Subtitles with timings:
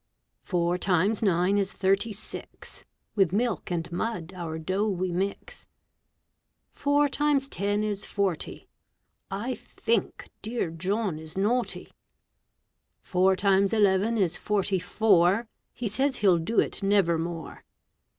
[0.41, 2.85] Four times nine is thirty six.
[3.13, 5.67] With milk and mud our dough we mix.
[6.73, 8.67] Four times ten is forty.
[9.29, 11.91] I think dear John is naughty.
[13.03, 15.47] Four times eleven is forty four.
[15.71, 17.63] He says he'll do it never more.